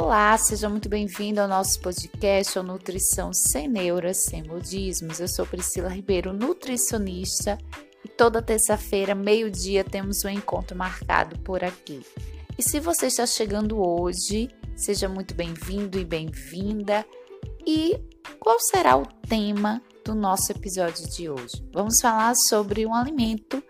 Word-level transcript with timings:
Olá, 0.00 0.38
seja 0.38 0.68
muito 0.68 0.88
bem-vindo 0.88 1.40
ao 1.40 1.48
nosso 1.48 1.80
podcast 1.80 2.56
Nutrição 2.60 3.32
Sem 3.34 3.66
Neuras, 3.66 4.18
Sem 4.18 4.44
Modismos. 4.44 5.18
Eu 5.18 5.26
sou 5.26 5.44
Priscila 5.44 5.88
Ribeiro, 5.88 6.32
nutricionista, 6.32 7.58
e 8.04 8.08
toda 8.08 8.40
terça-feira, 8.40 9.12
meio-dia, 9.12 9.82
temos 9.82 10.24
um 10.24 10.28
encontro 10.28 10.78
marcado 10.78 11.36
por 11.40 11.64
aqui. 11.64 12.06
E 12.56 12.62
se 12.62 12.78
você 12.78 13.08
está 13.08 13.26
chegando 13.26 13.84
hoje, 13.84 14.48
seja 14.76 15.08
muito 15.08 15.34
bem-vindo 15.34 15.98
e 15.98 16.04
bem-vinda. 16.04 17.04
E 17.66 18.00
qual 18.38 18.60
será 18.60 18.96
o 18.96 19.04
tema 19.04 19.82
do 20.04 20.14
nosso 20.14 20.52
episódio 20.52 21.10
de 21.10 21.28
hoje? 21.28 21.60
Vamos 21.72 22.00
falar 22.00 22.36
sobre 22.36 22.86
um 22.86 22.94
alimento 22.94 23.60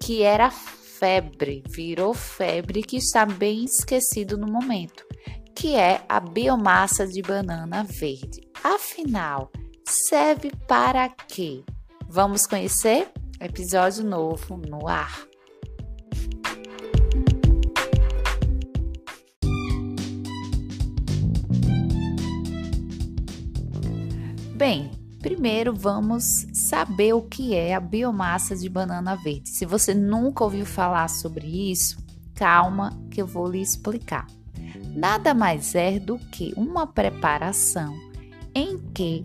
que 0.00 0.22
era 0.22 0.48
febre, 0.48 1.64
virou 1.68 2.14
febre, 2.14 2.84
que 2.84 2.98
está 2.98 3.26
bem 3.26 3.64
esquecido 3.64 4.38
no 4.38 4.46
momento 4.46 5.11
que 5.54 5.74
é 5.74 6.04
a 6.08 6.18
biomassa 6.20 7.06
de 7.06 7.22
banana 7.22 7.84
verde. 7.84 8.40
Afinal, 8.62 9.50
serve 9.86 10.50
para 10.66 11.08
quê? 11.08 11.62
Vamos 12.08 12.46
conhecer? 12.46 13.10
Episódio 13.40 14.04
novo 14.04 14.56
no 14.56 14.88
ar. 14.88 15.26
Bem, 24.54 24.92
primeiro 25.20 25.74
vamos 25.74 26.46
saber 26.52 27.14
o 27.14 27.22
que 27.22 27.54
é 27.54 27.74
a 27.74 27.80
biomassa 27.80 28.54
de 28.54 28.68
banana 28.68 29.16
verde. 29.16 29.48
Se 29.48 29.66
você 29.66 29.92
nunca 29.92 30.44
ouviu 30.44 30.64
falar 30.64 31.08
sobre 31.08 31.70
isso, 31.70 31.96
calma 32.34 32.96
que 33.10 33.20
eu 33.20 33.26
vou 33.26 33.48
lhe 33.48 33.60
explicar 33.60 34.26
nada 34.94 35.34
mais 35.34 35.74
é 35.74 35.98
do 35.98 36.18
que 36.18 36.52
uma 36.56 36.86
preparação 36.86 37.94
em 38.54 38.78
que 38.94 39.22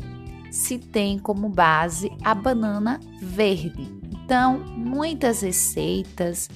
se 0.52 0.80
tem 0.80 1.20
como 1.20 1.50
base 1.50 2.12
a 2.24 2.34
banana 2.34 3.00
verde. 3.22 3.88
Então, 4.12 4.60
muitas 4.60 5.42
receitas 5.42 6.50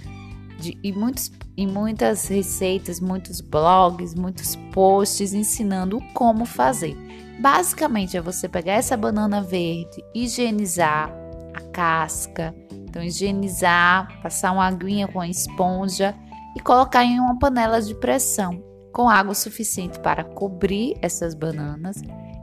de, 0.59 0.77
e, 0.83 0.91
muitos, 0.91 1.31
e 1.55 1.67
muitas 1.67 2.27
receitas, 2.27 2.99
muitos 2.99 3.41
blogs, 3.41 4.15
muitos 4.15 4.55
posts 4.73 5.33
ensinando 5.33 5.99
como 6.13 6.45
fazer. 6.45 6.95
Basicamente 7.39 8.15
é 8.15 8.21
você 8.21 8.47
pegar 8.47 8.73
essa 8.73 8.95
banana 8.95 9.41
verde, 9.41 10.03
higienizar 10.13 11.11
a 11.53 11.61
casca, 11.71 12.55
então 12.71 13.03
higienizar, 13.03 14.21
passar 14.21 14.51
uma 14.51 14.67
aguinha 14.67 15.07
com 15.07 15.19
a 15.19 15.27
esponja 15.27 16.15
e 16.55 16.59
colocar 16.59 17.03
em 17.03 17.19
uma 17.19 17.39
panela 17.39 17.81
de 17.81 17.95
pressão 17.95 18.70
com 18.91 19.09
água 19.09 19.33
suficiente 19.33 19.99
para 19.99 20.23
cobrir 20.23 20.97
essas 21.01 21.33
bananas 21.33 22.01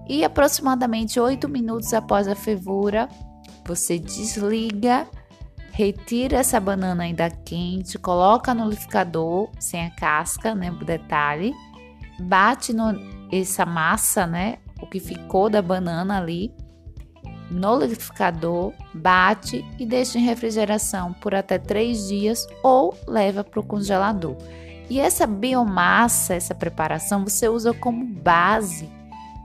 e 0.09 0.25
aproximadamente 0.25 1.21
8 1.21 1.49
minutos 1.49 1.93
após 1.93 2.27
a 2.27 2.35
fervura, 2.35 3.09
você 3.65 3.99
desliga, 3.99 5.07
retira 5.73 6.39
essa 6.39 6.59
banana 6.59 7.05
ainda 7.05 7.29
quente, 7.29 7.99
coloca 7.99 8.55
no 8.55 8.65
liquidificador 8.65 9.51
sem 9.61 9.85
a 9.85 9.91
casca, 9.91 10.55
né, 10.55 10.71
detalhe, 10.85 11.55
bate 12.21 12.73
no, 12.73 12.95
essa 13.31 13.67
massa, 13.67 14.27
né, 14.27 14.59
o 14.81 14.87
que 14.87 14.99
ficou 14.99 15.51
da 15.51 15.61
banana 15.61 16.19
ali 16.19 16.55
no 17.51 17.79
liquidificador, 17.79 18.73
bate 18.95 19.65
e 19.79 19.85
deixa 19.85 20.19
em 20.19 20.25
refrigeração 20.25 21.12
por 21.12 21.35
até 21.35 21.59
3 21.59 22.09
dias 22.09 22.47
ou 22.62 22.97
leva 23.07 23.45
para 23.45 23.61
o 23.61 23.67
congelador. 23.67 24.37
E 24.91 24.98
essa 24.98 25.27
biomassa, 25.27 26.34
essa 26.34 26.55
preparação, 26.55 27.25
você 27.25 27.48
usa 27.48 27.75
como 27.75 28.05
base 28.05 28.89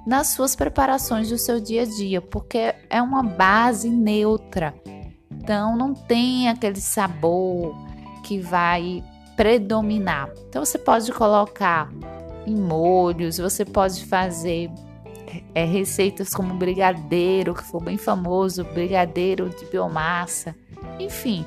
nas 0.06 0.28
suas 0.28 0.56
preparações 0.56 1.30
do 1.30 1.38
seu 1.38 1.60
dia 1.60 1.84
a 1.84 1.86
dia, 1.86 2.22
porque 2.22 2.76
é 2.90 3.02
uma 3.02 3.24
base 3.24 3.90
neutra. 3.90 4.74
Então 5.32 5.76
não 5.76 5.94
tem 5.94 6.50
aquele 6.50 6.80
sabor 6.80 7.76
que 8.24 8.40
vai 8.40 9.04
predominar. 9.36 10.30
Então 10.48 10.64
você 10.64 10.78
pode 10.78 11.12
colocar 11.12 11.92
em 12.46 12.56
molhos, 12.56 13.38
você 13.38 13.66
pode 13.66 14.06
fazer 14.06 14.70
é, 15.56 15.66
receitas 15.66 16.34
como 16.34 16.54
brigadeiro, 16.54 17.54
que 17.54 17.64
foi 17.64 17.82
bem 17.82 17.98
famoso, 17.98 18.64
brigadeiro 18.64 19.50
de 19.50 19.66
biomassa, 19.66 20.56
enfim. 21.00 21.46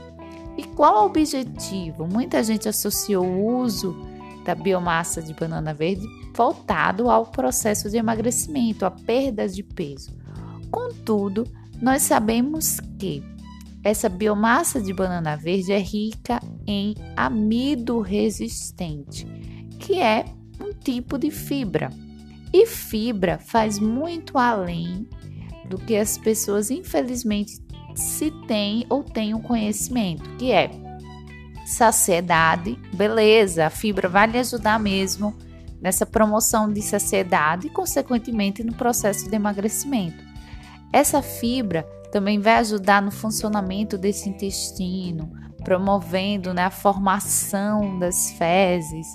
E 0.57 0.65
qual 0.65 1.03
o 1.03 1.07
objetivo? 1.07 2.07
Muita 2.07 2.43
gente 2.43 2.69
associou 2.69 3.25
o 3.25 3.59
uso 3.59 3.95
da 4.45 4.55
biomassa 4.55 5.21
de 5.21 5.35
banana 5.35 5.75
verde 5.75 6.07
voltado 6.35 7.11
ao 7.11 7.27
processo 7.27 7.91
de 7.91 7.97
emagrecimento, 7.97 8.87
à 8.87 8.91
perda 8.91 9.49
de 9.49 9.63
peso. 9.63 10.17
Contudo, 10.71 11.45
nós 11.81 12.03
sabemos 12.03 12.81
que 12.99 13.23
essa 13.83 14.09
biomassa 14.09 14.81
de 14.81 14.93
banana 14.93 15.37
verde 15.37 15.73
é 15.73 15.79
rica 15.79 16.41
em 16.67 16.95
amido 17.17 18.01
resistente, 18.01 19.27
que 19.79 20.01
é 20.01 20.25
um 20.61 20.73
tipo 20.73 21.19
de 21.19 21.31
fibra. 21.31 21.91
E 22.53 22.67
fibra 22.67 23.39
faz 23.39 23.79
muito 23.79 24.39
além 24.39 25.07
do 25.69 25.79
que 25.79 25.97
as 25.97 26.17
pessoas 26.17 26.71
infelizmente 26.71 27.61
se 27.97 28.31
tem 28.47 28.87
ou 28.89 29.03
tem 29.03 29.35
um 29.35 29.41
conhecimento, 29.41 30.29
que 30.37 30.53
é 30.53 30.71
saciedade, 31.67 32.79
beleza, 32.95 33.67
a 33.67 33.71
fibra 33.71 34.09
vai 34.09 34.27
lhe 34.27 34.39
ajudar 34.39 34.79
mesmo 34.79 35.35
nessa 35.81 36.07
promoção 36.07 36.73
de 36.73 36.81
saciedade 36.81 37.67
e, 37.67 37.71
consequentemente, 37.71 38.63
no 38.63 38.75
processo 38.75 39.29
de 39.29 39.35
emagrecimento. 39.35 40.23
Essa 40.93 41.21
fibra 41.21 41.83
também 42.13 42.41
vai 42.41 42.55
ajudar 42.59 43.03
no 43.03 43.11
funcionamento 43.11 43.99
desse 43.99 44.29
intestino, 44.29 45.31
promovendo 45.65 46.55
né, 46.55 46.65
a 46.65 46.71
formação 46.71 47.99
das 47.99 48.31
fezes, 48.33 49.09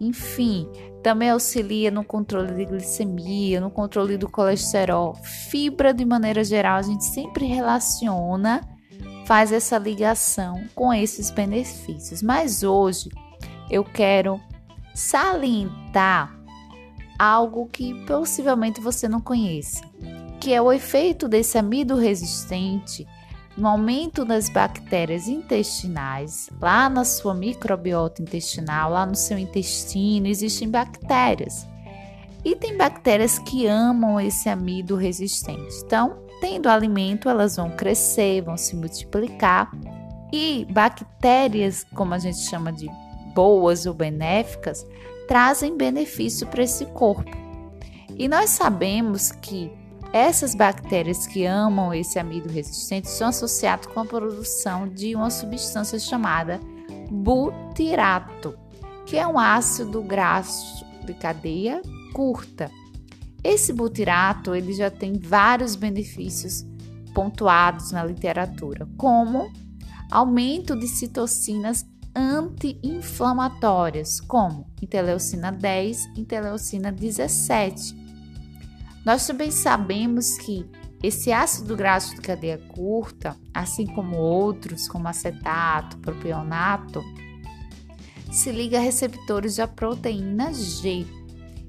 enfim, 0.00 0.68
também 1.02 1.30
auxilia 1.30 1.90
no 1.90 2.04
controle 2.04 2.52
de 2.54 2.64
glicemia, 2.64 3.60
no 3.60 3.70
controle 3.70 4.16
do 4.16 4.28
colesterol. 4.28 5.14
Fibra, 5.50 5.94
de 5.94 6.04
maneira 6.04 6.42
geral, 6.44 6.78
a 6.78 6.82
gente 6.82 7.04
sempre 7.04 7.46
relaciona, 7.46 8.60
faz 9.24 9.52
essa 9.52 9.78
ligação 9.78 10.64
com 10.74 10.92
esses 10.92 11.30
benefícios. 11.30 12.22
Mas 12.22 12.62
hoje 12.62 13.08
eu 13.70 13.84
quero 13.84 14.40
salientar 14.94 16.36
algo 17.18 17.66
que 17.66 17.94
possivelmente 18.06 18.80
você 18.80 19.08
não 19.08 19.20
conheça, 19.20 19.82
que 20.40 20.52
é 20.52 20.60
o 20.60 20.72
efeito 20.72 21.28
desse 21.28 21.56
amido 21.56 21.96
resistente 21.96 23.06
no 23.56 23.68
aumento 23.68 24.24
das 24.24 24.50
bactérias 24.50 25.28
intestinais, 25.28 26.50
lá 26.60 26.90
na 26.90 27.04
sua 27.04 27.34
microbiota 27.34 28.20
intestinal, 28.20 28.90
lá 28.90 29.06
no 29.06 29.14
seu 29.14 29.38
intestino, 29.38 30.26
existem 30.26 30.68
bactérias. 30.68 31.66
E 32.44 32.54
tem 32.54 32.76
bactérias 32.76 33.38
que 33.38 33.66
amam 33.66 34.20
esse 34.20 34.48
amido 34.48 34.94
resistente. 34.94 35.74
Então, 35.84 36.18
tendo 36.40 36.68
alimento, 36.68 37.28
elas 37.28 37.56
vão 37.56 37.70
crescer, 37.70 38.42
vão 38.42 38.56
se 38.56 38.76
multiplicar. 38.76 39.70
E 40.32 40.66
bactérias, 40.70 41.84
como 41.94 42.14
a 42.14 42.18
gente 42.18 42.38
chama 42.38 42.72
de 42.72 42.88
boas 43.34 43.86
ou 43.86 43.94
benéficas, 43.94 44.86
trazem 45.26 45.76
benefício 45.76 46.46
para 46.46 46.62
esse 46.62 46.84
corpo. 46.86 47.30
E 48.16 48.28
nós 48.28 48.50
sabemos 48.50 49.32
que 49.32 49.72
essas 50.16 50.54
bactérias 50.54 51.26
que 51.26 51.44
amam 51.44 51.92
esse 51.92 52.18
amido 52.18 52.48
resistente 52.48 53.10
são 53.10 53.28
associadas 53.28 53.84
com 53.86 54.00
a 54.00 54.04
produção 54.04 54.88
de 54.88 55.14
uma 55.14 55.28
substância 55.30 55.98
chamada 55.98 56.58
butirato, 57.10 58.58
que 59.04 59.18
é 59.18 59.26
um 59.26 59.38
ácido 59.38 60.02
graxo 60.02 60.86
de 61.04 61.12
cadeia 61.12 61.82
curta. 62.14 62.70
Esse 63.44 63.70
butirato 63.72 64.54
ele 64.54 64.72
já 64.72 64.90
tem 64.90 65.18
vários 65.18 65.76
benefícios 65.76 66.64
pontuados 67.14 67.92
na 67.92 68.02
literatura, 68.02 68.88
como 68.96 69.52
aumento 70.10 70.74
de 70.74 70.88
citocinas 70.88 71.84
anti-inflamatórias, 72.14 74.20
como 74.20 74.66
interleucina 74.80 75.52
10 75.52 76.06
e 76.16 76.20
interleucina 76.20 76.90
17 76.90 78.05
nós 79.06 79.24
também 79.24 79.52
sabemos 79.52 80.36
que 80.36 80.68
esse 81.00 81.32
ácido 81.32 81.76
graxo 81.76 82.16
de 82.16 82.20
cadeia 82.20 82.58
curta, 82.58 83.36
assim 83.54 83.86
como 83.86 84.16
outros, 84.16 84.88
como 84.88 85.06
acetato, 85.06 85.96
propionato, 85.98 87.04
se 88.32 88.50
liga 88.50 88.78
a 88.78 88.80
receptores 88.80 89.54
da 89.56 89.68
proteína 89.68 90.52
G. 90.52 91.06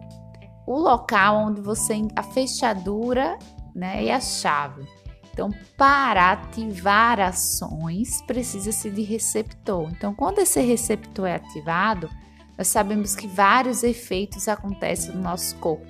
o 0.66 0.78
local 0.78 1.48
onde 1.48 1.62
você 1.62 1.94
a 2.16 2.24
fechadura, 2.24 3.38
né, 3.76 4.06
e 4.06 4.12
a 4.12 4.22
chave. 4.22 4.88
Então, 5.34 5.50
para 5.76 6.32
ativar 6.32 7.20
ações, 7.20 8.22
precisa-se 8.22 8.90
de 8.92 9.02
receptor. 9.02 9.90
Então, 9.90 10.14
quando 10.14 10.40
esse 10.40 10.62
receptor 10.62 11.28
é 11.28 11.36
ativado, 11.36 12.10
nós 12.58 12.68
sabemos 12.68 13.16
que 13.16 13.28
vários 13.28 13.84
efeitos 13.84 14.48
acontecem 14.48 15.14
no 15.16 15.22
nosso 15.22 15.56
corpo. 15.58 15.86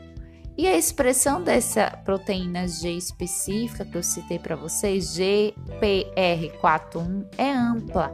E 0.57 0.67
a 0.67 0.75
expressão 0.77 1.41
dessa 1.41 1.89
proteína 2.05 2.67
G 2.67 2.91
específica 2.91 3.83
que 3.83 3.97
eu 3.97 4.03
citei 4.03 4.39
para 4.39 4.55
vocês, 4.55 5.17
GPR41, 5.17 7.25
é 7.37 7.51
ampla, 7.51 8.13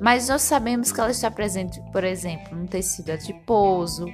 mas 0.00 0.28
nós 0.28 0.42
sabemos 0.42 0.92
que 0.92 1.00
ela 1.00 1.10
está 1.10 1.30
presente, 1.30 1.80
por 1.92 2.04
exemplo, 2.04 2.56
no 2.56 2.66
tecido 2.66 3.12
adiposo, 3.12 4.06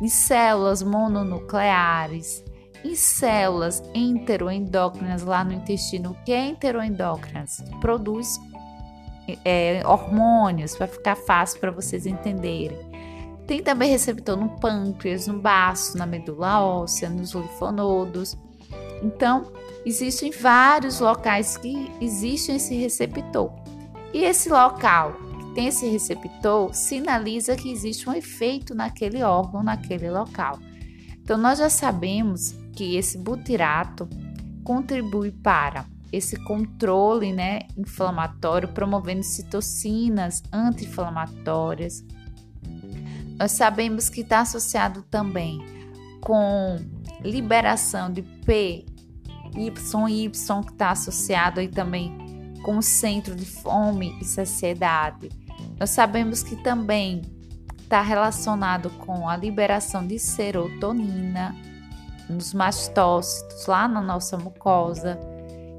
em 0.00 0.08
células 0.08 0.82
mononucleares, 0.82 2.44
em 2.84 2.94
células 2.94 3.82
enteroendócrinas 3.94 5.22
lá 5.22 5.42
no 5.42 5.52
intestino. 5.52 6.10
O 6.10 6.24
que 6.24 6.32
é 6.32 6.46
enteroendócrinas? 6.46 7.64
Produz 7.80 8.38
é, 9.44 9.82
hormônios, 9.86 10.76
para 10.76 10.86
ficar 10.86 11.16
fácil 11.16 11.60
para 11.60 11.70
vocês 11.70 12.04
entenderem. 12.04 12.78
Tem 13.46 13.62
também 13.62 13.90
receptor 13.90 14.36
no 14.36 14.48
pâncreas, 14.58 15.26
no 15.26 15.38
baço, 15.38 15.96
na 15.96 16.06
medula 16.06 16.62
óssea, 16.62 17.08
nos 17.08 17.32
linfonodos. 17.32 18.36
Então, 19.02 19.52
existem 19.84 20.30
vários 20.30 21.00
locais 21.00 21.56
que 21.56 21.90
existe 22.00 22.52
esse 22.52 22.74
receptor. 22.74 23.63
E 24.14 24.18
esse 24.24 24.48
local 24.48 25.14
que 25.38 25.54
tem 25.54 25.66
esse 25.66 25.88
receptor 25.88 26.72
sinaliza 26.72 27.56
que 27.56 27.70
existe 27.70 28.08
um 28.08 28.14
efeito 28.14 28.74
naquele 28.74 29.22
órgão, 29.22 29.62
naquele 29.62 30.08
local. 30.08 30.58
Então, 31.20 31.36
nós 31.36 31.58
já 31.58 31.68
sabemos 31.68 32.54
que 32.72 32.96
esse 32.96 33.18
butirato 33.18 34.08
contribui 34.62 35.32
para 35.32 35.84
esse 36.12 36.36
controle 36.44 37.32
né, 37.32 37.60
inflamatório, 37.76 38.68
promovendo 38.68 39.24
citocinas 39.24 40.42
anti-inflamatórias, 40.52 42.04
nós 43.36 43.50
sabemos 43.52 44.08
que 44.08 44.20
está 44.20 44.40
associado 44.40 45.02
também 45.10 45.58
com 46.20 46.76
liberação 47.22 48.12
de 48.12 48.22
P, 48.22 48.86
Y, 49.56 49.70
Y, 50.08 50.30
que 50.30 50.72
está 50.72 50.90
associado 50.90 51.58
aí 51.58 51.68
também 51.68 52.23
com 52.64 52.78
o 52.78 52.82
centro 52.82 53.36
de 53.36 53.44
fome 53.44 54.18
e 54.20 54.24
saciedade. 54.24 55.28
Nós 55.78 55.90
sabemos 55.90 56.42
que 56.42 56.56
também 56.56 57.22
está 57.78 58.00
relacionado 58.00 58.90
com 58.90 59.28
a 59.28 59.36
liberação 59.36 60.04
de 60.04 60.18
serotonina 60.18 61.54
nos 62.28 62.54
mastócitos, 62.54 63.66
lá 63.66 63.86
na 63.86 64.00
nossa 64.00 64.38
mucosa. 64.38 65.20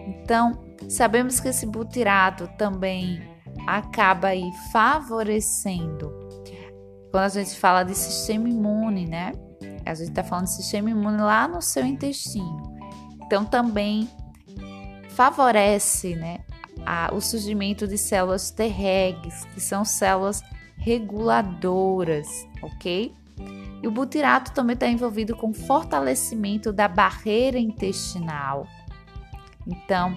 Então, 0.08 0.64
sabemos 0.88 1.40
que 1.40 1.48
esse 1.48 1.66
butirato 1.66 2.48
também 2.56 3.20
acaba 3.66 4.28
aí 4.30 4.48
favorecendo 4.72 6.14
quando 7.12 7.24
a 7.24 7.30
gente 7.30 7.58
fala 7.58 7.84
de 7.84 7.96
sistema 7.96 8.48
imune, 8.48 9.08
né? 9.08 9.32
A 9.86 9.94
gente 9.96 10.10
está 10.10 10.24
falando 10.24 10.46
de 10.46 10.52
sistema 10.52 10.92
imune 10.92 11.18
lá 11.18 11.48
no 11.48 11.62
seu 11.62 11.84
intestino. 11.84 12.76
Então, 13.24 13.44
também 13.44 14.08
favorece, 15.10 16.16
né? 16.16 16.40
A, 16.86 17.14
o 17.14 17.20
surgimento 17.20 17.88
de 17.88 17.98
células 17.98 18.52
Tregs, 18.52 19.46
que 19.54 19.60
são 19.60 19.84
células 19.84 20.44
reguladoras, 20.78 22.28
ok? 22.62 23.14
E 23.82 23.88
o 23.88 23.92
butirato 23.92 24.52
também 24.52 24.74
está 24.74 24.88
envolvido 24.88 25.36
com 25.36 25.54
fortalecimento 25.54 26.72
da 26.72 26.88
barreira 26.88 27.60
intestinal. 27.60 28.68
Então, 29.66 30.16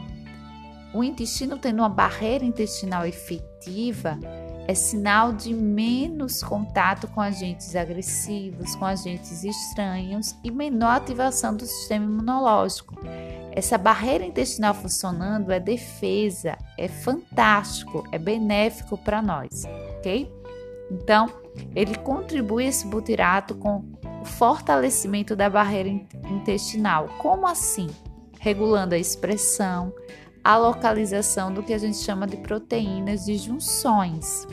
o 0.94 1.04
intestino 1.04 1.58
tendo 1.58 1.80
uma 1.80 1.88
barreira 1.88 2.44
intestinal 2.44 3.04
efetiva, 3.04 4.18
é 4.66 4.74
sinal 4.74 5.32
de 5.32 5.54
menos 5.54 6.42
contato 6.42 7.08
com 7.08 7.20
agentes 7.20 7.74
agressivos, 7.74 8.74
com 8.76 8.84
agentes 8.84 9.42
estranhos 9.42 10.36
e 10.44 10.50
menor 10.50 10.96
ativação 10.96 11.56
do 11.56 11.64
sistema 11.64 12.04
imunológico. 12.04 12.94
Essa 13.58 13.76
barreira 13.76 14.24
intestinal 14.24 14.72
funcionando 14.72 15.50
é 15.50 15.58
defesa, 15.58 16.56
é 16.78 16.86
fantástico, 16.86 18.06
é 18.12 18.16
benéfico 18.16 18.96
para 18.96 19.20
nós, 19.20 19.64
ok? 19.98 20.32
Então, 20.92 21.28
ele 21.74 21.96
contribui 21.96 22.66
esse 22.66 22.86
butirato 22.86 23.56
com 23.56 23.84
o 24.22 24.24
fortalecimento 24.24 25.34
da 25.34 25.50
barreira 25.50 25.88
intestinal. 25.88 27.08
Como 27.18 27.48
assim? 27.48 27.88
Regulando 28.38 28.94
a 28.94 28.98
expressão, 28.98 29.92
a 30.44 30.56
localização 30.56 31.52
do 31.52 31.60
que 31.60 31.74
a 31.74 31.78
gente 31.78 31.96
chama 31.96 32.28
de 32.28 32.36
proteínas 32.36 33.24
de 33.24 33.36
junções, 33.36 34.46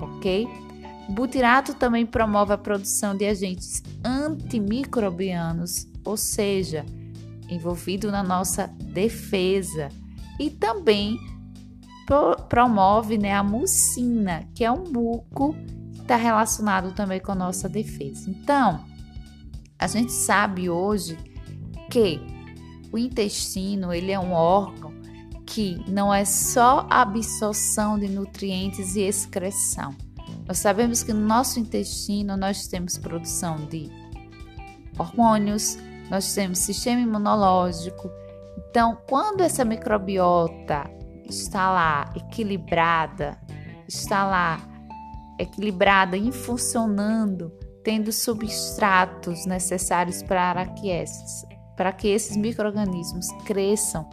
ok? 0.00 0.46
Butirato 1.08 1.74
também 1.74 2.06
promove 2.06 2.52
a 2.52 2.58
produção 2.58 3.16
de 3.16 3.26
agentes 3.26 3.82
antimicrobianos, 4.04 5.88
ou 6.04 6.16
seja, 6.16 6.86
envolvido 7.48 8.10
na 8.10 8.22
nossa 8.22 8.66
defesa, 8.66 9.88
e 10.38 10.50
também 10.50 11.18
pro 12.06 12.36
promove 12.48 13.18
né, 13.18 13.32
a 13.32 13.42
mucina, 13.42 14.48
que 14.54 14.64
é 14.64 14.70
um 14.70 14.84
muco 14.84 15.54
que 15.94 16.00
está 16.00 16.16
relacionado 16.16 16.92
também 16.92 17.20
com 17.20 17.32
a 17.32 17.36
nossa 17.36 17.68
defesa. 17.68 18.30
Então, 18.30 18.84
a 19.78 19.86
gente 19.86 20.12
sabe 20.12 20.68
hoje 20.68 21.16
que 21.90 22.20
o 22.92 22.98
intestino 22.98 23.92
ele 23.92 24.12
é 24.12 24.18
um 24.18 24.32
órgão 24.32 24.92
que 25.46 25.82
não 25.88 26.12
é 26.12 26.24
só 26.24 26.86
absorção 26.90 27.98
de 27.98 28.08
nutrientes 28.08 28.96
e 28.96 29.02
excreção. 29.02 29.94
Nós 30.46 30.58
sabemos 30.58 31.02
que 31.02 31.12
no 31.12 31.26
nosso 31.26 31.58
intestino 31.58 32.36
nós 32.36 32.66
temos 32.66 32.98
produção 32.98 33.56
de 33.66 33.90
hormônios, 34.98 35.78
nós 36.10 36.32
temos 36.34 36.58
sistema 36.58 37.00
imunológico. 37.00 38.10
Então, 38.70 38.98
quando 39.08 39.40
essa 39.40 39.64
microbiota 39.64 40.90
está 41.28 41.70
lá 41.70 42.12
equilibrada, 42.14 43.38
está 43.88 44.26
lá 44.26 44.60
equilibrada 45.38 46.16
e 46.16 46.30
funcionando, 46.32 47.52
tendo 47.82 48.12
substratos 48.12 49.46
necessários 49.46 50.22
para 50.22 50.66
que 50.66 50.88
esses, 50.90 51.44
para 51.76 51.92
que 51.92 52.08
esses 52.08 52.36
microrganismos 52.36 53.26
cresçam 53.44 54.08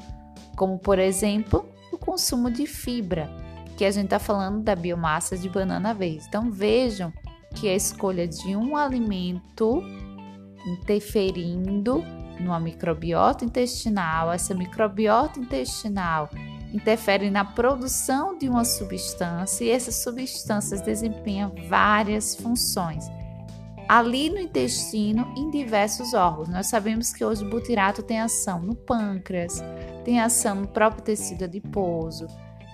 como 0.56 0.78
por 0.78 1.00
exemplo 1.00 1.68
o 1.92 1.98
consumo 1.98 2.50
de 2.52 2.68
fibra, 2.68 3.30
que 3.78 3.84
a 3.84 3.92
gente 3.92 4.06
está 4.06 4.20
falando 4.20 4.62
da 4.62 4.76
biomassa 4.76 5.38
de 5.38 5.50
banana 5.50 5.94
verde. 5.94 6.24
Então 6.28 6.52
vejam 6.52 7.12
que 7.56 7.68
a 7.68 7.76
escolha 7.76 8.28
de 8.28 8.56
um 8.56 8.78
alimento 8.78 9.82
interferindo 10.66 12.04
numa 12.40 12.60
microbiota 12.60 13.46
intestinal, 13.46 14.32
essa 14.32 14.54
microbiota 14.54 15.40
intestinal 15.40 16.30
interfere 16.74 17.30
na 17.30 17.44
produção 17.44 18.38
de 18.38 18.48
uma 18.48 18.64
substância 18.64 19.64
e 19.64 19.70
essas 19.70 20.02
substâncias 20.02 20.82
desempenham 20.82 21.54
várias 21.68 22.36
funções 22.36 23.06
ali 23.92 24.30
no 24.30 24.40
intestino 24.40 25.34
em 25.36 25.50
diversos 25.50 26.14
órgãos. 26.14 26.48
Nós 26.48 26.68
sabemos 26.68 27.12
que 27.12 27.26
hoje 27.26 27.44
o 27.44 27.50
butirato 27.50 28.02
tem 28.02 28.22
ação 28.22 28.62
no 28.62 28.74
pâncreas, 28.74 29.62
tem 30.06 30.22
ação 30.22 30.56
no 30.56 30.68
próprio 30.70 31.04
tecido 31.04 31.44
adiposo. 31.44 32.26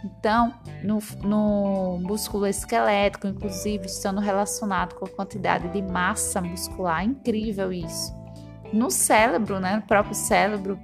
Então, 0.03 0.53
no, 0.83 0.99
no 1.23 1.99
músculo 1.99 2.45
esquelético, 2.45 3.27
inclusive, 3.27 3.85
estando 3.87 4.21
relacionado 4.21 4.95
com 4.95 5.05
a 5.05 5.09
quantidade 5.09 5.69
de 5.69 5.81
massa 5.81 6.41
muscular. 6.41 7.03
Incrível 7.03 7.73
isso. 7.73 8.15
No 8.71 8.91
cérebro, 8.91 9.59
né, 9.59 9.77
no 9.77 9.81
próprio 9.81 10.13
cérebro, 10.13 10.79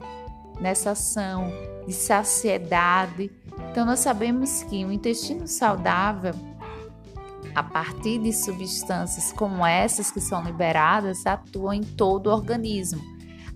nessa 0.59 0.91
ação 0.91 1.51
de 1.85 1.93
saciedade. 1.93 3.31
Então, 3.71 3.85
nós 3.85 3.99
sabemos 3.99 4.63
que 4.63 4.83
o 4.83 4.91
intestino 4.91 5.47
saudável 5.47 6.33
a 7.55 7.61
partir 7.61 8.19
de 8.19 8.33
substâncias 8.33 9.31
como 9.31 9.65
essas 9.65 10.11
que 10.11 10.19
são 10.19 10.43
liberadas, 10.43 11.25
atuam 11.25 11.73
em 11.73 11.83
todo 11.83 12.27
o 12.27 12.33
organismo. 12.33 13.01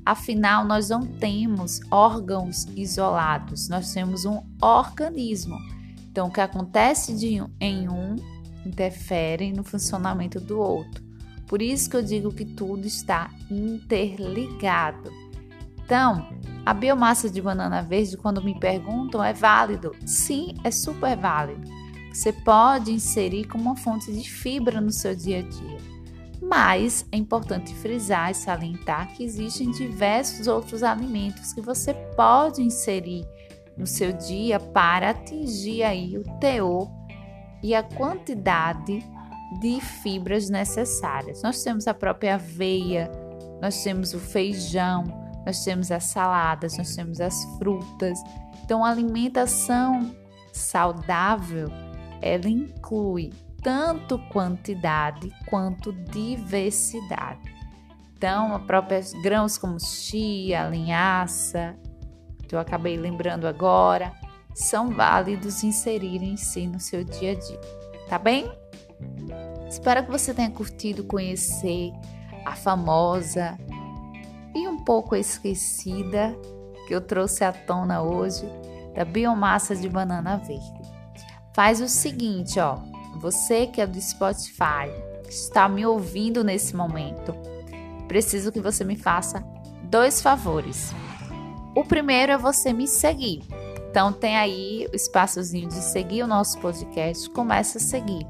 Afinal, 0.08 0.64
nós 0.64 0.88
não 0.88 1.06
temos 1.06 1.82
órgãos 1.92 2.66
isolados, 2.78 3.68
nós 3.68 3.92
temos 3.92 4.24
um 4.24 4.42
organismo. 4.62 5.58
Então, 6.10 6.28
o 6.28 6.32
que 6.32 6.40
acontece 6.40 7.14
de, 7.14 7.44
em 7.60 7.90
um 7.90 8.16
interfere 8.66 9.52
no 9.52 9.66
funcionamento 9.66 10.40
do 10.40 10.60
outro. 10.60 11.04
Por 11.46 11.62
isso 11.62 11.90
que 11.90 11.98
eu 11.98 12.02
digo 12.02 12.34
que 12.34 12.46
tudo 12.46 12.88
está 12.88 13.30
interligado. 13.52 15.12
Então, 15.84 16.26
a 16.66 16.74
biomassa 16.74 17.30
de 17.30 17.42
banana 17.42 17.82
verde, 17.82 18.16
quando 18.16 18.42
me 18.42 18.58
perguntam, 18.58 19.22
é 19.22 19.34
válido? 19.34 19.94
Sim, 20.06 20.54
é 20.64 20.72
super 20.72 21.18
válido 21.18 21.70
você 22.18 22.34
pode 22.34 22.92
inserir 22.92 23.46
como 23.46 23.66
uma 23.66 23.76
fonte 23.76 24.12
de 24.12 24.28
fibra 24.28 24.82
no 24.82 24.92
seu 24.92 25.16
dia 25.16 25.38
a 25.38 25.42
dia. 25.44 25.77
Mas 26.50 27.06
é 27.12 27.18
importante 27.18 27.74
frisar 27.76 28.32
e 28.32 28.34
salientar 28.34 29.14
que 29.14 29.24
existem 29.24 29.70
diversos 29.72 30.48
outros 30.48 30.82
alimentos 30.82 31.52
que 31.52 31.62
você 31.62 31.94
pode 32.16 32.62
inserir 32.62 33.26
no 33.78 33.86
seu 33.86 34.14
dia 34.14 34.60
para 34.60 35.10
atingir 35.10 35.84
aí 35.84 36.18
o 36.18 36.24
teor 36.40 36.90
e 37.62 37.76
a 37.76 37.84
quantidade 37.84 39.04
de 39.60 39.82
fibras 39.82 40.50
necessárias. 40.50 41.42
Nós 41.42 41.62
temos 41.64 41.88
a 41.88 41.94
própria 41.94 42.36
aveia, 42.36 43.12
nós 43.62 43.84
temos 43.84 44.14
o 44.14 44.20
feijão, 44.20 45.04
nós 45.46 45.64
temos 45.64 45.92
as 45.92 46.06
saladas, 46.06 46.78
nós 46.78 46.96
temos 46.96 47.20
as 47.20 47.44
frutas. 47.58 48.20
Então, 48.64 48.84
a 48.84 48.90
alimentação 48.90 50.16
saudável, 50.52 51.70
ela 52.22 52.50
inclui 52.50 53.32
tanto 53.68 54.18
quantidade 54.30 55.30
quanto 55.50 55.92
diversidade. 55.92 57.54
Então, 58.16 58.56
a 58.56 58.60
própria 58.60 59.02
grãos 59.22 59.58
como 59.58 59.78
chia, 59.78 60.70
linhaça, 60.70 61.76
que 62.48 62.56
eu 62.56 62.60
acabei 62.60 62.96
lembrando 62.96 63.46
agora, 63.46 64.14
são 64.56 64.92
válidos 64.92 65.66
inserirem-se 65.66 66.66
no 66.66 66.80
seu 66.80 67.04
dia 67.04 67.34
a 67.34 67.36
dia, 67.36 67.60
tá 68.08 68.18
bem? 68.18 68.50
Espero 69.70 70.06
que 70.06 70.12
você 70.12 70.34
tenha 70.34 70.50
curtido 70.50 71.04
conhecer 71.04 71.92
a 72.46 72.56
famosa 72.56 73.58
e 74.56 74.66
um 74.66 74.78
pouco 74.78 75.14
esquecida 75.14 76.34
que 76.88 76.96
eu 76.96 77.02
trouxe 77.02 77.44
à 77.44 77.52
tona 77.52 78.02
hoje 78.02 78.46
da 78.96 79.04
biomassa 79.04 79.76
de 79.76 79.90
banana 79.90 80.38
verde. 80.38 80.88
Faz 81.54 81.82
o 81.82 81.90
seguinte, 81.90 82.62
ó, 82.62 82.78
você 83.18 83.68
que 83.68 83.82
é 83.82 83.88
do 83.88 84.00
Spotify, 84.00 84.90
que 85.24 85.34
está 85.34 85.68
me 85.68 85.86
ouvindo 85.86 86.44
nesse 86.44 86.76
momento, 86.76 87.36
preciso 88.08 88.52
que 88.52 88.62
você 88.62 88.84
me 88.84 88.96
faça 88.96 89.44
dois 89.84 90.22
favores. 90.22 90.94
O 91.76 91.84
primeiro 91.84 92.32
é 92.32 92.38
você 92.38 92.74
me 92.74 92.88
seguir. 92.88 93.44
Então 93.90 94.14
tem 94.14 94.38
aí 94.38 94.88
o 94.92 94.96
espaçozinho 94.96 95.68
de 95.68 95.76
seguir 95.76 96.24
o 96.24 96.28
nosso 96.28 96.60
podcast, 96.60 97.30
começa 97.30 97.78
a 97.78 97.82
seguir. 97.82 98.26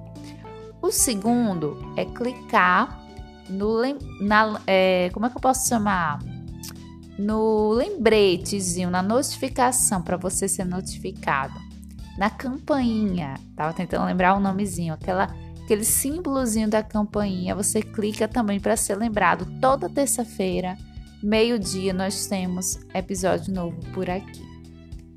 O 0.81 0.91
segundo 0.91 1.93
é 1.97 2.05
clicar 2.05 3.03
no 3.49 3.81
na, 4.21 4.61
é, 4.67 5.09
como 5.13 5.25
é 5.25 5.29
que 5.29 5.37
eu 5.37 5.41
posso 5.41 5.67
chamar? 5.67 6.19
No 7.17 7.71
lembretezinho, 7.71 8.89
na 8.89 9.01
notificação 9.01 10.01
para 10.01 10.17
você 10.17 10.47
ser 10.47 10.65
notificado. 10.65 11.66
Na 12.17 12.29
campainha, 12.29 13.35
tava 13.55 13.73
tentando 13.73 14.05
lembrar 14.05 14.35
o 14.35 14.39
nomezinho, 14.39 14.93
aquela 14.93 15.33
aquele 15.63 15.83
símbolozinho 15.83 16.69
da 16.69 16.81
campainha, 16.81 17.53
você 17.53 17.81
clica 17.81 18.25
também 18.25 18.57
para 18.57 18.77
ser 18.77 18.95
lembrado. 18.95 19.45
Toda 19.59 19.89
terça-feira 19.89 20.77
meio-dia 21.21 21.93
nós 21.93 22.25
temos 22.25 22.79
episódio 22.93 23.53
novo 23.53 23.77
por 23.93 24.09
aqui. 24.09 24.47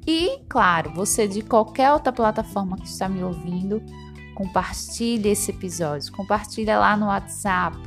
E, 0.05 0.41
claro, 0.49 0.93
você 0.93 1.29
de 1.29 1.41
qualquer 1.43 1.93
outra 1.93 2.13
plataforma 2.13 2.77
que 2.77 2.89
está 2.89 3.09
me 3.09 3.23
ouvindo, 3.23 3.81
compartilhe 4.35 5.29
esse 5.29 5.53
episódio, 5.53 6.11
compartilha 6.11 6.81
lá 6.81 6.97
no 6.97 7.07
WhatsApp, 7.07 7.79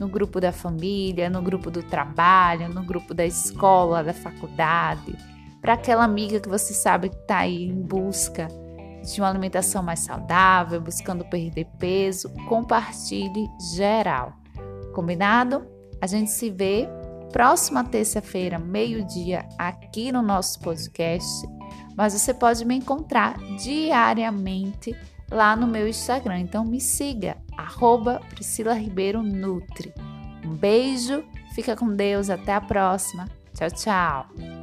no 0.00 0.08
grupo 0.08 0.40
da 0.40 0.50
família, 0.50 1.30
no 1.30 1.40
grupo 1.40 1.70
do 1.70 1.84
trabalho, 1.84 2.68
no 2.68 2.82
grupo 2.82 3.14
da 3.14 3.24
escola, 3.24 4.02
da 4.02 4.12
faculdade, 4.12 5.16
para 5.68 5.74
aquela 5.74 6.02
amiga 6.02 6.40
que 6.40 6.48
você 6.48 6.72
sabe 6.72 7.10
que 7.10 7.16
está 7.16 7.40
aí 7.40 7.64
em 7.64 7.82
busca 7.82 8.48
de 9.04 9.20
uma 9.20 9.28
alimentação 9.28 9.82
mais 9.82 10.00
saudável, 10.00 10.80
buscando 10.80 11.26
perder 11.26 11.66
peso, 11.78 12.30
compartilhe 12.48 13.46
geral. 13.76 14.32
Combinado? 14.94 15.66
A 16.00 16.06
gente 16.06 16.30
se 16.30 16.48
vê 16.48 16.88
próxima 17.30 17.84
terça-feira, 17.84 18.58
meio-dia, 18.58 19.46
aqui 19.58 20.10
no 20.10 20.22
nosso 20.22 20.58
podcast. 20.60 21.46
Mas 21.94 22.14
você 22.14 22.32
pode 22.32 22.64
me 22.64 22.76
encontrar 22.76 23.36
diariamente 23.62 24.96
lá 25.30 25.54
no 25.54 25.66
meu 25.66 25.86
Instagram. 25.86 26.38
Então 26.38 26.64
me 26.64 26.80
siga, 26.80 27.36
arroba 27.58 28.22
Priscila 28.30 28.72
Ribeiro 28.72 29.22
Nutri. 29.22 29.92
Um 30.42 30.54
beijo, 30.54 31.22
fica 31.54 31.76
com 31.76 31.94
Deus, 31.94 32.30
até 32.30 32.54
a 32.54 32.60
próxima. 32.62 33.28
Tchau, 33.52 33.70
tchau. 33.70 34.57